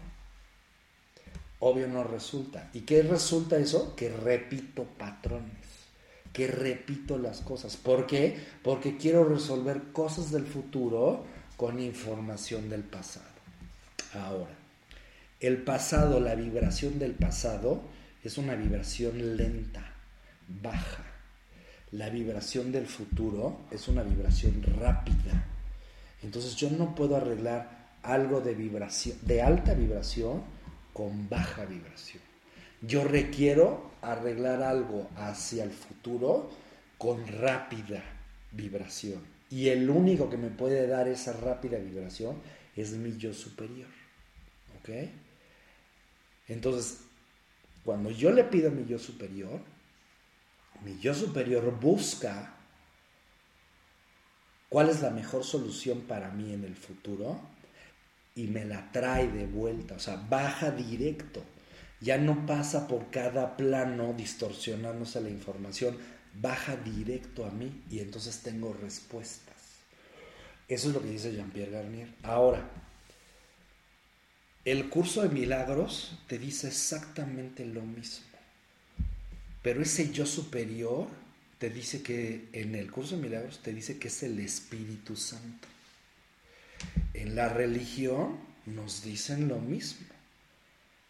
Obvio 1.59 1.87
no 1.87 2.03
resulta. 2.03 2.69
¿Y 2.73 2.81
qué 2.81 3.03
resulta 3.03 3.57
eso? 3.57 3.95
Que 3.95 4.09
repito 4.09 4.83
patrones, 4.97 5.51
que 6.33 6.47
repito 6.47 7.17
las 7.19 7.41
cosas. 7.41 7.77
¿Por 7.77 8.07
qué? 8.07 8.39
Porque 8.63 8.97
quiero 8.97 9.23
resolver 9.23 9.91
cosas 9.93 10.31
del 10.31 10.45
futuro 10.45 11.23
con 11.55 11.79
información 11.79 12.69
del 12.69 12.83
pasado. 12.83 13.25
Ahora, 14.13 14.53
el 15.39 15.57
pasado, 15.57 16.19
la 16.19 16.35
vibración 16.35 16.97
del 16.97 17.13
pasado 17.13 17.81
es 18.23 18.37
una 18.37 18.55
vibración 18.55 19.37
lenta, 19.37 19.93
baja 20.47 21.04
la 21.91 22.09
vibración 22.09 22.71
del 22.71 22.87
futuro 22.87 23.59
es 23.71 23.87
una 23.87 24.03
vibración 24.03 24.61
rápida. 24.63 25.45
Entonces 26.23 26.55
yo 26.55 26.69
no 26.69 26.95
puedo 26.95 27.15
arreglar 27.15 27.97
algo 28.03 28.41
de 28.41 28.53
vibración, 28.53 29.17
de 29.21 29.41
alta 29.41 29.73
vibración 29.73 30.43
con 30.93 31.29
baja 31.29 31.65
vibración. 31.65 32.21
Yo 32.81 33.03
requiero 33.03 33.91
arreglar 34.01 34.61
algo 34.61 35.09
hacia 35.15 35.63
el 35.63 35.71
futuro 35.71 36.49
con 36.97 37.27
rápida 37.27 38.03
vibración. 38.51 39.19
Y 39.49 39.69
el 39.69 39.89
único 39.89 40.29
que 40.29 40.37
me 40.37 40.49
puede 40.49 40.87
dar 40.87 41.07
esa 41.07 41.33
rápida 41.33 41.77
vibración 41.77 42.37
es 42.75 42.91
mi 42.91 43.17
yo 43.17 43.33
superior. 43.33 43.87
¿Ok? 44.79 44.89
Entonces, 46.47 46.99
cuando 47.83 48.11
yo 48.11 48.31
le 48.31 48.43
pido 48.43 48.69
a 48.69 48.71
mi 48.71 48.85
yo 48.85 48.99
superior, 48.99 49.59
mi 50.85 50.99
yo 50.99 51.15
superior 51.15 51.77
busca 51.79 52.53
cuál 54.69 54.89
es 54.89 55.01
la 55.01 55.09
mejor 55.09 55.43
solución 55.43 56.01
para 56.01 56.29
mí 56.29 56.53
en 56.53 56.63
el 56.63 56.75
futuro 56.75 57.41
y 58.35 58.47
me 58.47 58.65
la 58.65 58.91
trae 58.91 59.27
de 59.27 59.47
vuelta, 59.47 59.95
o 59.95 59.99
sea, 59.99 60.17
baja 60.29 60.69
directo. 60.69 61.43
Ya 62.01 62.17
no 62.17 62.45
pasa 62.45 62.87
por 62.87 63.09
cada 63.09 63.57
plano 63.57 64.13
distorsionándose 64.13 65.21
la 65.21 65.29
información, 65.29 65.97
baja 66.39 66.75
directo 66.75 67.45
a 67.45 67.49
mí 67.49 67.81
y 67.89 67.99
entonces 67.99 68.41
tengo 68.41 68.73
respuestas. 68.73 69.55
Eso 70.67 70.89
es 70.89 70.93
lo 70.93 71.01
que 71.01 71.09
dice 71.09 71.33
Jean-Pierre 71.33 71.71
Garnier. 71.71 72.09
Ahora, 72.21 72.69
el 74.65 74.89
curso 74.89 75.23
de 75.23 75.29
milagros 75.29 76.19
te 76.27 76.37
dice 76.37 76.67
exactamente 76.67 77.65
lo 77.65 77.81
mismo. 77.81 78.34
Pero 79.65 79.81
ese 79.81 80.11
yo 80.11 80.27
superior 80.27 81.07
te 81.57 81.71
dice 81.71 82.03
que 82.03 82.49
en 82.53 82.75
el 82.75 82.91
curso 82.91 83.15
de 83.15 83.23
milagros 83.23 83.63
te 83.63 83.73
dice 83.73 83.97
que 83.97 84.09
es 84.09 84.21
el 84.21 84.39
Espíritu 84.39 85.15
Santo. 85.15 85.67
En 87.15 87.35
la 87.35 87.49
religión 87.49 88.37
nos 88.67 89.03
dicen 89.03 89.47
lo 89.47 89.57
mismo. 89.57 90.05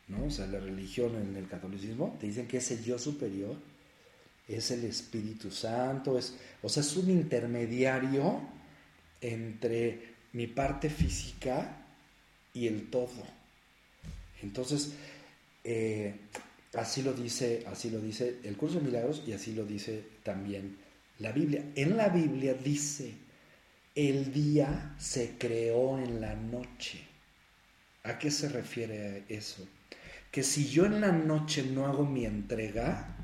¿no? 0.08 0.28
O 0.28 0.32
sea, 0.32 0.48
la 0.48 0.62
religión 0.62 1.18
en 1.18 1.36
el 1.36 1.50
catolicismo 1.50 2.16
te 2.18 2.28
dicen 2.28 2.48
que 2.48 2.60
ese 2.60 2.82
yo 2.82 2.98
superior 2.98 3.58
es 4.48 4.72
el 4.72 4.86
Espíritu 4.86 5.52
Santo, 5.52 6.18
es, 6.18 6.34
o 6.64 6.70
sea, 6.70 6.80
es 6.80 6.96
un 6.96 7.10
intermediario 7.10 8.40
entre 9.20 10.14
mi 10.32 10.48
parte 10.48 10.90
física 10.90 11.86
y 12.54 12.68
el 12.68 12.90
todo. 12.90 13.22
Entonces, 14.42 14.94
eh, 15.66 16.16
así 16.78 17.02
lo 17.02 17.14
dice, 17.14 17.64
así 17.68 17.90
lo 17.90 18.00
dice 18.00 18.40
el 18.44 18.58
curso 18.58 18.80
de 18.80 18.86
milagros 18.86 19.24
y 19.26 19.34
así 19.34 19.54
lo 19.54 19.66
dice 19.66 20.04
también 20.24 20.78
la 21.20 21.32
Biblia. 21.32 21.64
En 21.76 21.98
la 21.98 22.10
Biblia 22.10 22.54
dice, 22.54 23.14
el 23.96 24.34
día 24.34 24.96
se 25.00 25.38
creó 25.38 25.98
en 25.98 26.22
la 26.22 26.36
noche. 26.36 27.02
¿A 28.04 28.20
qué 28.20 28.30
se 28.30 28.50
refiere 28.50 29.24
eso? 29.30 29.68
Que 30.32 30.44
si 30.44 30.68
yo 30.68 30.86
en 30.86 31.02
la 31.02 31.12
noche 31.12 31.64
no 31.64 31.88
hago 31.88 32.06
mi 32.06 32.26
entrega, 32.26 33.16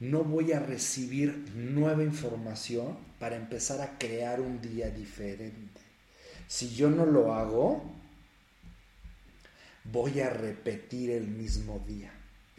no 0.00 0.24
voy 0.24 0.52
a 0.52 0.60
recibir 0.60 1.50
nueva 1.54 2.02
información 2.02 2.96
para 3.18 3.36
empezar 3.36 3.82
a 3.82 3.98
crear 3.98 4.40
un 4.40 4.60
día 4.62 4.88
diferente. 4.90 5.80
Si 6.48 6.74
yo 6.74 6.88
no 6.88 7.04
lo 7.04 7.34
hago, 7.34 7.84
voy 9.84 10.20
a 10.20 10.30
repetir 10.30 11.10
el 11.10 11.26
mismo 11.26 11.84
día, 11.86 12.10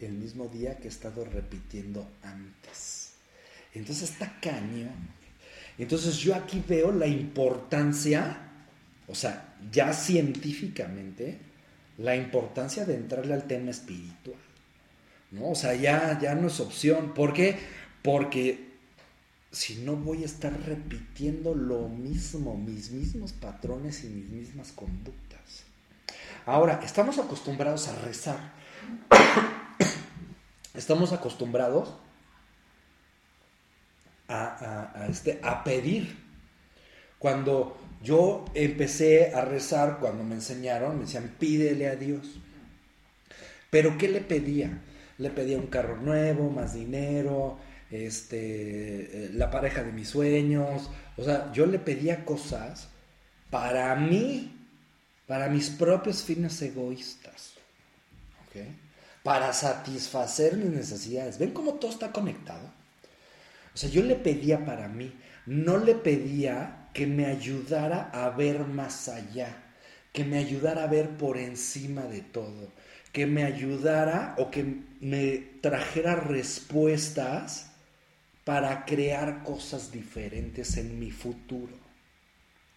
el 0.06 0.12
mismo 0.12 0.48
día 0.48 0.76
que 0.76 0.84
he 0.84 0.90
estado 0.90 1.24
repitiendo 1.24 2.08
antes. 2.22 3.12
Entonces 3.74 4.10
está 4.10 4.38
cañón. 4.40 5.22
Entonces 5.78 6.16
yo 6.18 6.34
aquí 6.34 6.62
veo 6.66 6.92
la 6.92 7.06
importancia, 7.06 8.36
o 9.08 9.14
sea, 9.14 9.56
ya 9.70 9.92
científicamente, 9.92 11.38
la 11.98 12.16
importancia 12.16 12.84
de 12.84 12.96
entrarle 12.96 13.34
al 13.34 13.46
tema 13.46 13.70
espiritual. 13.70 14.36
¿no? 15.32 15.50
O 15.50 15.54
sea, 15.54 15.74
ya, 15.74 16.18
ya 16.20 16.34
no 16.34 16.46
es 16.46 16.60
opción. 16.60 17.14
¿Por 17.14 17.32
qué? 17.32 17.58
Porque 18.02 18.72
si 19.50 19.76
no 19.82 19.96
voy 19.96 20.22
a 20.22 20.26
estar 20.26 20.52
repitiendo 20.66 21.54
lo 21.54 21.88
mismo, 21.88 22.56
mis 22.56 22.90
mismos 22.90 23.32
patrones 23.32 24.04
y 24.04 24.08
mis 24.08 24.30
mismas 24.30 24.72
conductas. 24.72 25.64
Ahora, 26.46 26.80
estamos 26.84 27.18
acostumbrados 27.18 27.88
a 27.88 27.96
rezar. 27.96 28.52
Estamos 30.74 31.12
acostumbrados 31.12 31.94
a, 34.28 35.06
este, 35.08 35.40
a 35.42 35.62
pedir. 35.64 36.16
Cuando 37.18 37.78
yo 38.02 38.44
empecé 38.54 39.32
a 39.34 39.44
rezar, 39.44 39.98
cuando 40.00 40.24
me 40.24 40.34
enseñaron, 40.34 40.98
me 40.98 41.04
decían, 41.04 41.34
pídele 41.38 41.88
a 41.88 41.96
Dios. 41.96 42.40
Pero 43.70 43.96
¿qué 43.96 44.08
le 44.08 44.20
pedía? 44.20 44.82
Le 45.18 45.30
pedía 45.30 45.58
un 45.58 45.68
carro 45.68 45.96
nuevo, 45.96 46.50
más 46.50 46.74
dinero, 46.74 47.58
este, 47.90 49.26
eh, 49.26 49.30
la 49.34 49.50
pareja 49.50 49.84
de 49.84 49.92
mis 49.92 50.08
sueños. 50.08 50.90
O 51.16 51.24
sea, 51.24 51.52
yo 51.52 51.66
le 51.66 51.78
pedía 51.78 52.24
cosas 52.24 52.88
para 53.50 53.94
mí, 53.94 54.52
para 55.26 55.48
mis 55.48 55.70
propios 55.70 56.22
fines 56.22 56.60
egoístas. 56.60 57.52
Para 59.22 59.52
satisfacer 59.52 60.56
mis 60.56 60.70
necesidades. 60.70 61.38
¿Ven 61.38 61.52
cómo 61.52 61.74
todo 61.74 61.90
está 61.90 62.10
conectado? 62.10 62.70
O 63.74 63.76
sea, 63.76 63.88
yo 63.88 64.02
le 64.02 64.16
pedía 64.16 64.64
para 64.64 64.88
mí, 64.88 65.12
no 65.46 65.78
le 65.78 65.94
pedía 65.94 66.88
que 66.92 67.06
me 67.06 67.26
ayudara 67.26 68.10
a 68.12 68.30
ver 68.30 68.60
más 68.60 69.08
allá, 69.08 69.56
que 70.12 70.24
me 70.24 70.38
ayudara 70.38 70.84
a 70.84 70.88
ver 70.88 71.10
por 71.10 71.38
encima 71.38 72.02
de 72.02 72.20
todo, 72.20 72.70
que 73.12 73.26
me 73.26 73.44
ayudara 73.44 74.34
o 74.38 74.50
que 74.50 74.82
me 75.00 75.38
trajera 75.60 76.16
respuestas 76.16 77.70
para 78.44 78.84
crear 78.84 79.42
cosas 79.42 79.90
diferentes 79.92 80.76
en 80.76 80.98
mi 80.98 81.10
futuro. 81.10 81.82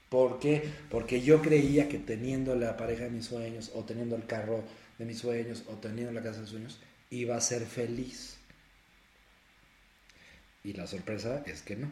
¿Por 0.10 0.40
qué? 0.40 0.64
Porque 0.90 1.22
yo 1.22 1.42
creía 1.42 1.90
que 1.90 1.98
teniendo 1.98 2.56
la 2.56 2.78
pareja 2.78 3.06
de 3.06 3.10
mis 3.10 3.26
sueños, 3.26 3.72
o 3.74 3.84
teniendo 3.84 4.16
el 4.16 4.26
carro 4.26 4.64
de 4.98 5.06
mis 5.06 5.20
sueños, 5.20 5.64
o 5.68 5.74
teniendo 5.76 6.12
la 6.12 6.24
casa 6.24 6.42
de 6.42 6.48
sueños, 6.48 6.80
iba 7.10 7.36
a 7.36 7.42
ser 7.42 7.66
feliz. 7.66 8.38
Y 10.64 10.74
la 10.74 10.88
sorpresa 10.88 11.44
es 11.46 11.62
que 11.62 11.76
no. 11.76 11.92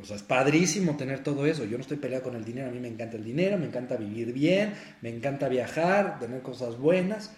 O 0.00 0.04
sea, 0.04 0.16
es 0.16 0.22
padrísimo 0.22 0.96
tener 0.96 1.22
todo 1.22 1.46
eso. 1.46 1.64
Yo 1.64 1.78
no 1.78 1.82
estoy 1.82 1.96
peleado 1.96 2.24
con 2.24 2.36
el 2.36 2.44
dinero, 2.44 2.68
a 2.68 2.72
mí 2.72 2.78
me 2.78 2.88
encanta 2.88 3.16
el 3.16 3.24
dinero, 3.24 3.56
me 3.56 3.66
encanta 3.66 3.96
vivir 3.96 4.32
bien, 4.32 4.74
me 5.00 5.08
encanta 5.08 5.48
viajar, 5.48 6.18
tener 6.18 6.42
cosas 6.42 6.76
buenas, 6.76 7.30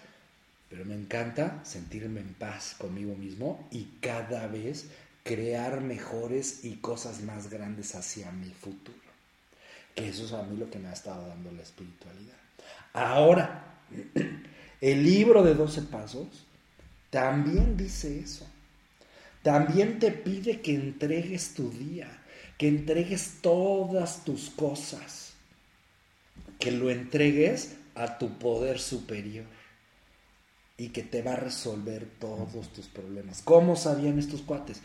pero 0.69 0.83
me 0.83 0.95
encanta 0.95 1.61
sentirme 1.63 2.19
en 2.19 2.33
paz 2.33 2.75
conmigo 2.77 3.15
mismo 3.15 3.65
y 3.71 3.85
cada 4.01 4.47
vez 4.47 4.87
crear 5.23 5.79
mejores 5.79 6.65
y 6.65 6.75
cosas 6.75 7.21
más 7.21 7.49
grandes 7.49 7.95
hacia 7.95 8.31
mi 8.31 8.49
futuro. 8.49 8.97
Que 9.95 10.09
eso 10.09 10.25
es 10.25 10.33
a 10.33 10.43
mí 10.43 10.57
lo 10.57 10.69
que 10.69 10.77
me 10.77 10.89
ha 10.89 10.93
estado 10.93 11.27
dando 11.27 11.51
la 11.53 11.63
espiritualidad. 11.63 12.35
Ahora, 12.91 13.74
el 14.81 15.03
libro 15.03 15.43
de 15.43 15.53
12 15.53 15.83
pasos 15.83 16.27
también 17.09 17.77
dice 17.77 18.19
eso. 18.19 18.47
También 19.41 19.99
te 19.99 20.11
pide 20.11 20.61
que 20.61 20.73
entregues 20.73 21.53
tu 21.53 21.69
día, 21.69 22.09
que 22.57 22.67
entregues 22.67 23.39
todas 23.41 24.25
tus 24.25 24.49
cosas, 24.49 25.33
que 26.59 26.71
lo 26.71 26.89
entregues 26.89 27.75
a 27.93 28.17
tu 28.17 28.39
poder 28.39 28.79
superior 28.79 29.45
y 30.77 30.89
que 30.89 31.03
te 31.03 31.21
va 31.21 31.33
a 31.33 31.37
resolver 31.37 32.07
todos 32.19 32.73
tus 32.73 32.87
problemas. 32.87 33.41
¿Cómo 33.43 33.75
sabían 33.75 34.17
estos 34.17 34.41
cuates? 34.41 34.81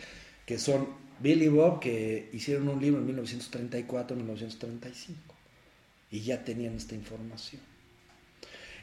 que 0.51 0.59
son 0.59 0.89
Billy 1.21 1.47
Bob, 1.47 1.79
que 1.79 2.29
hicieron 2.33 2.69
un 2.69 2.81
libro 2.81 3.01
en 3.01 3.17
1934-1935 3.17 5.15
y 6.11 6.23
ya 6.23 6.43
tenían 6.43 6.75
esta 6.75 6.97
información. 6.97 7.63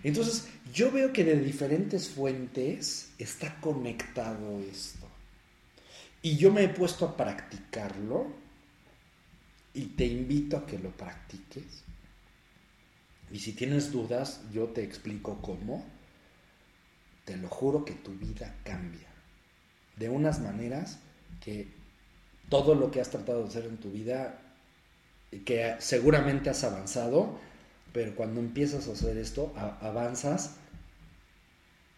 Entonces, 0.04 0.48
yo 0.74 0.92
veo 0.92 1.12
que 1.14 1.24
de 1.24 1.40
diferentes 1.40 2.10
fuentes 2.10 3.12
está 3.18 3.60
conectado 3.60 4.60
esto. 4.62 5.08
Y 6.22 6.38
yo 6.38 6.52
me 6.52 6.64
he 6.64 6.70
puesto 6.70 7.06
a 7.06 7.18
practicarlo 7.18 8.28
y 9.74 9.86
te 9.86 10.06
invito 10.06 10.58
a 10.58 10.66
que 10.66 10.80
lo 10.80 10.92
practiques. 10.92 11.84
Y 13.32 13.40
si 13.40 13.54
tienes 13.54 13.92
dudas, 13.92 14.42
yo 14.52 14.66
te 14.66 14.84
explico 14.84 15.40
cómo. 15.42 15.86
Te 17.26 17.38
lo 17.38 17.50
juro 17.50 17.86
que 17.86 17.94
tu 17.94 18.14
vida 18.14 18.56
cambia. 18.64 19.08
De 19.98 20.10
unas 20.10 20.40
maneras 20.40 21.00
que 21.44 21.68
todo 22.50 22.76
lo 22.76 22.92
que 22.92 23.02
has 23.02 23.10
tratado 23.10 23.44
de 23.44 23.50
hacer 23.50 23.66
en 23.66 23.78
tu 23.78 23.92
vida, 23.92 24.40
que 25.46 25.76
seguramente 25.80 26.50
has 26.50 26.64
avanzado, 26.64 27.40
pero 27.98 28.14
cuando 28.14 28.40
empiezas 28.40 28.88
a 28.88 28.92
hacer 28.92 29.18
esto, 29.18 29.52
avanzas 29.82 30.52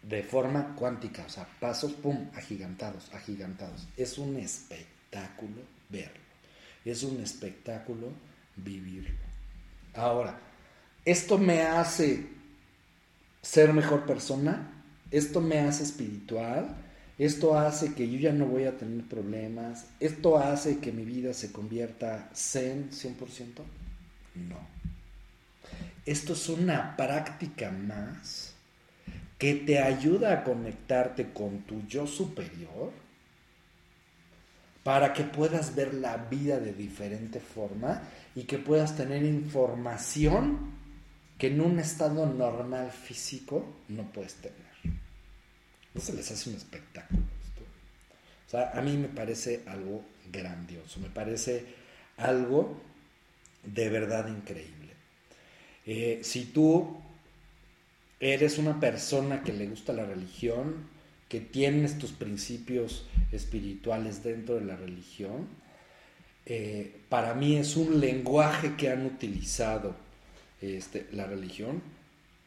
de 0.02 0.22
forma 0.22 0.74
cuántica, 0.74 1.26
o 1.26 1.28
sea, 1.28 1.46
pasos, 1.60 1.92
pum, 1.92 2.30
agigantados, 2.34 3.12
agigantados. 3.12 3.86
Es 3.98 4.16
un 4.16 4.36
espectáculo 4.36 5.60
verlo, 5.90 6.22
es 6.86 7.02
un 7.02 7.20
espectáculo 7.20 8.12
vivirlo. 8.56 9.18
Ahora, 9.92 10.40
¿esto 11.04 11.36
me 11.36 11.60
hace 11.60 12.28
ser 13.42 13.74
mejor 13.74 14.06
persona? 14.06 14.82
¿Esto 15.10 15.42
me 15.42 15.58
hace 15.58 15.82
espiritual? 15.82 16.76
Esto 17.18 17.58
hace 17.58 17.92
que 17.92 18.10
yo 18.10 18.18
ya 18.18 18.32
no 18.32 18.46
voy 18.46 18.64
a 18.64 18.78
tener 18.78 19.04
problemas. 19.04 19.84
Esto 20.00 20.38
hace 20.38 20.78
que 20.78 20.92
mi 20.92 21.04
vida 21.04 21.34
se 21.34 21.52
convierta 21.52 22.30
zen 22.34 22.88
100%. 22.88 23.18
No. 24.48 24.79
Esto 26.06 26.32
es 26.32 26.48
una 26.48 26.96
práctica 26.96 27.70
más 27.70 28.54
que 29.38 29.54
te 29.54 29.78
ayuda 29.78 30.32
a 30.32 30.44
conectarte 30.44 31.32
con 31.32 31.60
tu 31.60 31.86
yo 31.86 32.06
superior 32.06 32.92
para 34.82 35.12
que 35.12 35.24
puedas 35.24 35.74
ver 35.74 35.94
la 35.94 36.16
vida 36.16 36.58
de 36.58 36.72
diferente 36.72 37.40
forma 37.40 38.02
y 38.34 38.44
que 38.44 38.58
puedas 38.58 38.96
tener 38.96 39.22
información 39.22 40.78
que 41.38 41.48
en 41.48 41.60
un 41.60 41.78
estado 41.78 42.26
normal 42.26 42.90
físico 42.90 43.64
no 43.88 44.10
puedes 44.10 44.34
tener 44.34 44.70
no 45.94 46.00
se 46.00 46.12
les 46.12 46.30
hace 46.30 46.50
un 46.50 46.56
espectáculo 46.56 47.20
esto. 47.42 47.62
O 48.46 48.50
sea, 48.50 48.70
a 48.72 48.82
mí 48.82 48.96
me 48.96 49.08
parece 49.08 49.62
algo 49.66 50.04
grandioso, 50.30 51.00
me 51.00 51.10
parece 51.10 51.64
algo 52.16 52.80
de 53.64 53.88
verdad 53.88 54.28
increíble. 54.28 54.79
Eh, 55.92 56.20
si 56.22 56.44
tú 56.44 56.98
eres 58.20 58.58
una 58.58 58.78
persona 58.78 59.42
que 59.42 59.52
le 59.52 59.66
gusta 59.66 59.92
la 59.92 60.04
religión, 60.04 60.88
que 61.28 61.40
tienes 61.40 61.98
tus 61.98 62.12
principios 62.12 63.08
espirituales 63.32 64.22
dentro 64.22 64.54
de 64.54 64.60
la 64.60 64.76
religión, 64.76 65.48
eh, 66.46 66.94
para 67.08 67.34
mí 67.34 67.56
es 67.56 67.74
un 67.74 67.98
lenguaje 67.98 68.76
que 68.76 68.88
han 68.88 69.04
utilizado 69.04 69.96
este, 70.60 71.08
la 71.10 71.26
religión 71.26 71.82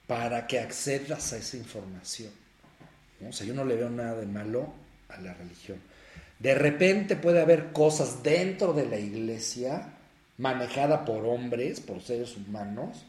para 0.08 0.48
que 0.48 0.60
accedas 0.60 1.34
a 1.34 1.38
esa 1.38 1.58
información. 1.58 2.32
O 3.28 3.34
sea, 3.34 3.46
yo 3.46 3.54
no 3.54 3.66
le 3.66 3.76
veo 3.76 3.90
nada 3.90 4.22
de 4.22 4.26
malo 4.26 4.74
a 5.10 5.20
la 5.20 5.34
religión. 5.34 5.80
De 6.40 6.56
repente 6.56 7.18
puede 7.18 7.42
haber 7.42 7.74
cosas 7.74 8.24
dentro 8.24 8.72
de 8.72 8.86
la 8.86 9.00
iglesia 9.00 9.96
manejada 10.38 11.04
por 11.04 11.26
hombres, 11.26 11.82
por 11.82 12.02
seres 12.02 12.38
humanos, 12.38 13.06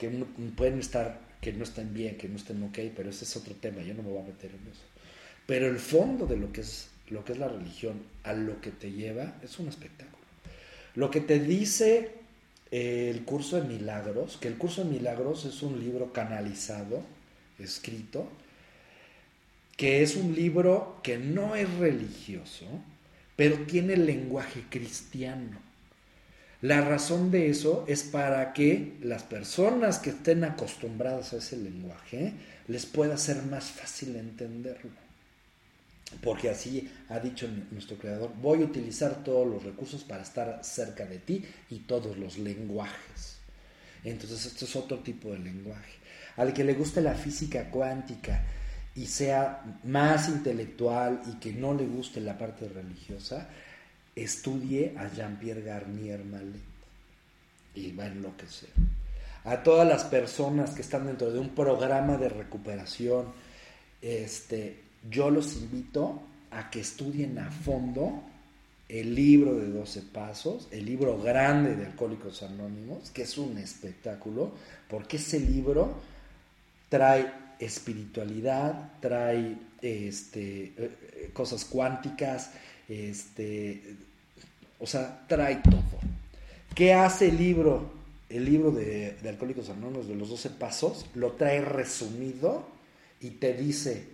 que 0.00 0.08
pueden 0.56 0.80
estar 0.80 1.20
que 1.40 1.52
no 1.52 1.64
estén 1.64 1.94
bien, 1.94 2.16
que 2.16 2.28
no 2.28 2.36
estén 2.36 2.62
ok, 2.62 2.78
pero 2.96 3.10
ese 3.10 3.24
es 3.24 3.36
otro 3.36 3.54
tema, 3.54 3.82
yo 3.82 3.94
no 3.94 4.02
me 4.02 4.10
voy 4.10 4.22
a 4.22 4.26
meter 4.26 4.50
en 4.50 4.72
eso. 4.72 4.82
Pero 5.46 5.66
el 5.68 5.78
fondo 5.78 6.26
de 6.26 6.36
lo 6.36 6.52
que 6.52 6.62
es, 6.62 6.88
lo 7.08 7.24
que 7.24 7.32
es 7.32 7.38
la 7.38 7.48
religión, 7.48 8.02
a 8.24 8.32
lo 8.32 8.60
que 8.60 8.70
te 8.70 8.90
lleva, 8.90 9.34
es 9.42 9.58
un 9.58 9.68
espectáculo. 9.68 10.18
Lo 10.94 11.10
que 11.10 11.20
te 11.20 11.38
dice 11.38 12.12
eh, 12.70 13.10
el 13.14 13.24
curso 13.24 13.60
de 13.60 13.68
milagros, 13.68 14.38
que 14.38 14.48
el 14.48 14.56
curso 14.56 14.84
de 14.84 14.90
milagros 14.90 15.44
es 15.44 15.62
un 15.62 15.78
libro 15.78 16.12
canalizado, 16.12 17.02
escrito, 17.58 18.28
que 19.76 20.02
es 20.02 20.16
un 20.16 20.34
libro 20.34 21.00
que 21.02 21.18
no 21.18 21.56
es 21.56 21.72
religioso, 21.74 22.66
pero 23.36 23.56
tiene 23.66 23.96
lenguaje 23.96 24.64
cristiano. 24.68 25.69
La 26.62 26.82
razón 26.82 27.30
de 27.30 27.48
eso 27.48 27.84
es 27.88 28.02
para 28.02 28.52
que 28.52 28.98
las 29.02 29.22
personas 29.22 29.98
que 29.98 30.10
estén 30.10 30.44
acostumbradas 30.44 31.32
a 31.32 31.38
ese 31.38 31.56
lenguaje 31.56 32.34
les 32.68 32.84
pueda 32.84 33.16
ser 33.16 33.42
más 33.44 33.64
fácil 33.70 34.16
entenderlo. 34.16 34.90
Porque 36.22 36.50
así 36.50 36.90
ha 37.08 37.18
dicho 37.18 37.48
nuestro 37.70 37.96
creador, 37.96 38.32
voy 38.42 38.62
a 38.62 38.66
utilizar 38.66 39.24
todos 39.24 39.46
los 39.46 39.62
recursos 39.62 40.04
para 40.04 40.22
estar 40.22 40.60
cerca 40.62 41.06
de 41.06 41.18
ti 41.18 41.44
y 41.70 41.78
todos 41.80 42.18
los 42.18 42.36
lenguajes. 42.36 43.38
Entonces, 44.04 44.44
esto 44.46 44.64
es 44.64 44.76
otro 44.76 44.98
tipo 44.98 45.30
de 45.30 45.38
lenguaje. 45.38 45.92
Al 46.36 46.52
que 46.52 46.64
le 46.64 46.74
guste 46.74 47.00
la 47.00 47.14
física 47.14 47.70
cuántica 47.70 48.42
y 48.94 49.06
sea 49.06 49.62
más 49.84 50.28
intelectual 50.28 51.22
y 51.26 51.38
que 51.38 51.52
no 51.52 51.74
le 51.74 51.86
guste 51.86 52.20
la 52.20 52.36
parte 52.36 52.68
religiosa, 52.68 53.48
estudie 54.14 54.94
a 54.98 55.08
Jean-Pierre 55.08 55.62
Garnier 55.62 56.24
Mallet 56.24 56.60
y 57.74 57.92
va 57.92 58.04
a 58.04 58.08
enloquecer. 58.08 58.70
A 59.44 59.62
todas 59.62 59.88
las 59.88 60.04
personas 60.04 60.70
que 60.70 60.82
están 60.82 61.06
dentro 61.06 61.30
de 61.30 61.38
un 61.38 61.50
programa 61.50 62.16
de 62.16 62.28
recuperación, 62.28 63.26
este, 64.02 64.80
yo 65.10 65.30
los 65.30 65.56
invito 65.56 66.22
a 66.50 66.70
que 66.70 66.80
estudien 66.80 67.38
a 67.38 67.50
fondo 67.50 68.22
el 68.88 69.14
libro 69.14 69.54
de 69.54 69.68
12 69.68 70.02
pasos, 70.12 70.68
el 70.72 70.84
libro 70.84 71.18
grande 71.22 71.76
de 71.76 71.86
Alcohólicos 71.86 72.42
Anónimos, 72.42 73.10
que 73.10 73.22
es 73.22 73.38
un 73.38 73.56
espectáculo, 73.56 74.52
porque 74.88 75.16
ese 75.16 75.38
libro 75.38 75.94
trae 76.88 77.32
espiritualidad, 77.60 78.92
trae 79.00 79.56
este, 79.80 80.72
eh, 80.76 81.30
cosas 81.32 81.64
cuánticas, 81.64 82.50
este, 82.90 83.96
o 84.78 84.86
sea, 84.86 85.24
trae 85.28 85.56
todo. 85.56 85.82
¿Qué 86.74 86.92
hace 86.92 87.28
el 87.28 87.38
libro? 87.38 87.92
El 88.28 88.44
libro 88.44 88.70
de, 88.70 89.16
de 89.22 89.28
Alcohólicos 89.28 89.70
Anónimos 89.70 90.08
de 90.08 90.14
los 90.14 90.28
12 90.28 90.50
pasos 90.50 91.06
lo 91.14 91.32
trae 91.32 91.60
resumido 91.60 92.66
y 93.20 93.30
te 93.30 93.54
dice, 93.54 94.06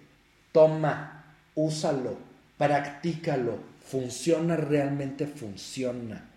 toma, 0.53 1.37
úsalo, 1.55 2.17
practícalo, 2.59 3.59
funciona, 3.85 4.57
realmente 4.57 5.27
funciona. 5.27 6.29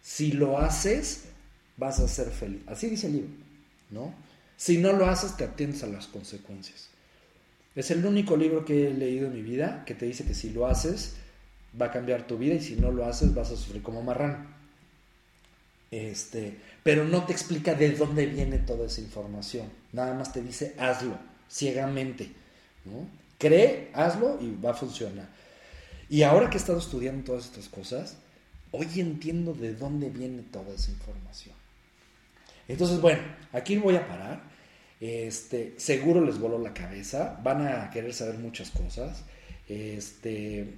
Si 0.00 0.32
lo 0.32 0.58
haces, 0.58 1.24
vas 1.76 2.00
a 2.00 2.08
ser 2.08 2.28
feliz. 2.28 2.62
Así 2.66 2.88
dice 2.88 3.06
el 3.06 3.12
libro, 3.14 3.30
¿no? 3.90 4.14
Si 4.56 4.78
no 4.78 4.92
lo 4.92 5.06
haces, 5.06 5.36
te 5.36 5.44
atiendes 5.44 5.82
a 5.82 5.86
las 5.86 6.06
consecuencias. 6.06 6.88
Es 7.74 7.90
el 7.90 8.04
único 8.04 8.36
libro 8.36 8.64
que 8.64 8.88
he 8.88 8.94
leído 8.94 9.26
en 9.26 9.34
mi 9.34 9.42
vida 9.42 9.84
que 9.86 9.94
te 9.94 10.06
dice 10.06 10.24
que 10.24 10.34
si 10.34 10.50
lo 10.50 10.66
haces, 10.66 11.14
va 11.80 11.86
a 11.86 11.90
cambiar 11.90 12.26
tu 12.26 12.38
vida 12.38 12.54
y 12.54 12.60
si 12.60 12.76
no 12.76 12.90
lo 12.90 13.04
haces, 13.06 13.34
vas 13.34 13.50
a 13.50 13.56
sufrir 13.56 13.82
como 13.82 14.02
marrano. 14.02 14.46
Este, 15.90 16.56
pero 16.82 17.04
no 17.04 17.24
te 17.24 17.32
explica 17.32 17.74
de 17.74 17.90
dónde 17.90 18.26
viene 18.26 18.58
toda 18.58 18.86
esa 18.86 19.00
información. 19.00 19.68
Nada 19.92 20.14
más 20.14 20.32
te 20.32 20.42
dice 20.42 20.74
hazlo 20.78 21.18
ciegamente. 21.50 22.30
¿no? 22.84 23.06
Cree, 23.38 23.90
hazlo 23.92 24.38
y 24.40 24.56
va 24.60 24.70
a 24.70 24.74
funcionar. 24.74 25.28
Y 26.08 26.22
ahora 26.22 26.50
que 26.50 26.56
he 26.56 26.60
estado 26.60 26.78
estudiando 26.78 27.24
todas 27.24 27.46
estas 27.46 27.68
cosas, 27.68 28.16
hoy 28.70 28.88
entiendo 28.96 29.54
de 29.54 29.74
dónde 29.74 30.10
viene 30.10 30.42
toda 30.42 30.74
esa 30.74 30.90
información. 30.90 31.54
Entonces, 32.68 33.00
bueno, 33.00 33.22
aquí 33.52 33.76
voy 33.76 33.96
a 33.96 34.06
parar. 34.06 34.42
Este, 35.00 35.74
seguro 35.78 36.24
les 36.24 36.38
voló 36.38 36.58
la 36.58 36.72
cabeza, 36.72 37.38
van 37.42 37.66
a 37.66 37.90
querer 37.90 38.14
saber 38.14 38.38
muchas 38.38 38.70
cosas. 38.70 39.24
Este, 39.68 40.74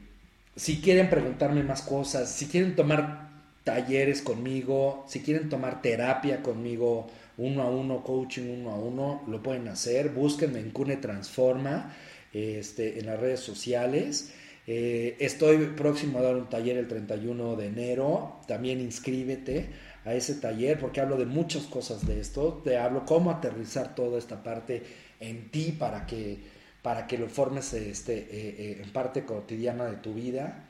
si 0.57 0.81
quieren 0.81 1.11
preguntarme 1.11 1.63
más 1.63 1.83
cosas, 1.83 2.31
si 2.31 2.47
quieren 2.47 2.77
tomar 2.77 3.31
talleres 3.65 4.23
conmigo, 4.23 5.05
si 5.09 5.21
quieren 5.21 5.49
tomar 5.49 5.83
terapia 5.83 6.43
conmigo 6.43 7.09
uno 7.37 7.63
a 7.63 7.71
uno, 7.71 8.05
coaching 8.05 8.61
uno 8.61 8.71
a 8.71 8.77
uno, 8.77 9.23
lo 9.27 9.43
pueden 9.43 9.67
hacer. 9.69 10.11
Búsquenme 10.11 10.61
en 10.61 10.71
Cune 10.71 10.97
Transforma 10.99 11.93
este, 12.33 13.01
en 13.01 13.07
las 13.07 13.19
redes 13.19 13.41
sociales. 13.41 14.33
Eh, 14.67 15.17
estoy 15.19 15.59
próximo 15.77 16.19
a 16.19 16.23
dar 16.23 16.37
un 16.37 16.49
taller 16.49 16.77
el 16.77 16.89
31 16.89 17.57
de 17.57 17.67
enero. 17.67 18.41
También 18.47 18.81
inscríbete 18.81 19.71
a 20.05 20.15
ese 20.15 20.35
taller 20.35 20.79
porque 20.79 21.01
hablo 21.01 21.17
de 21.17 21.27
muchas 21.27 21.65
cosas 21.65 22.07
de 22.07 22.21
esto. 22.21 22.63
Te 22.65 22.79
hablo 22.79 23.05
cómo 23.05 23.31
aterrizar 23.31 23.95
toda 23.95 24.19
esta 24.19 24.43
parte 24.43 24.83
en 25.21 25.51
ti 25.51 25.75
para 25.77 26.07
que, 26.07 26.39
para 26.85 27.07
que 27.07 27.17
lo 27.17 27.31
formes 27.31 27.73
este, 27.73 28.15
eh, 28.15 28.27
eh, 28.31 28.81
en 28.85 28.93
parte 28.93 29.25
cotidiana 29.25 29.87
de 29.87 29.97
tu 29.97 30.13
vida. 30.13 30.67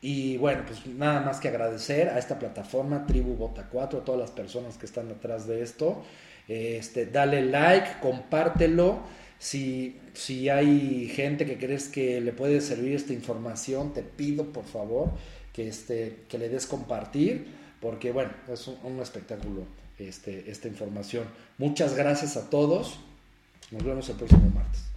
Y 0.00 0.38
bueno, 0.38 0.62
pues 0.66 0.86
nada 0.86 1.20
más 1.20 1.40
que 1.40 1.48
agradecer 1.48 2.08
a 2.08 2.18
esta 2.18 2.38
plataforma, 2.38 3.04
Tribu 3.04 3.34
Bota 3.34 3.68
4, 3.70 3.98
a 3.98 4.04
todas 4.04 4.18
las 4.18 4.30
personas 4.30 4.78
que 4.78 4.86
están 4.86 5.08
detrás 5.08 5.46
de 5.46 5.60
esto. 5.62 6.02
Este, 6.48 7.04
dale 7.04 7.42
like, 7.44 8.00
compártelo. 8.00 9.00
Si, 9.38 10.00
si 10.14 10.48
hay 10.48 11.06
gente 11.08 11.44
que 11.44 11.58
crees 11.58 11.88
que 11.88 12.22
le 12.22 12.32
puede 12.32 12.62
servir 12.62 12.94
esta 12.94 13.12
información, 13.12 13.92
te 13.92 14.02
pido 14.02 14.46
por 14.46 14.64
favor 14.64 15.10
que, 15.52 15.68
este, 15.68 16.20
que 16.30 16.38
le 16.38 16.48
des 16.48 16.66
compartir, 16.66 17.46
porque 17.82 18.10
bueno, 18.10 18.30
es 18.50 18.66
un, 18.68 19.00
espectáculo 19.00 19.64
este, 19.98 20.50
esta 20.50 20.66
información. 20.66 21.26
Muchas 21.58 21.94
gracias 21.94 22.38
a 22.38 22.48
todos. 22.48 23.00
Nos 23.70 23.84
vemos 23.84 24.08
el 24.08 24.16
próximo 24.16 24.50
martes. 24.54 24.87